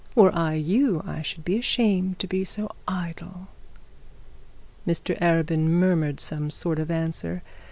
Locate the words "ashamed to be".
1.59-2.43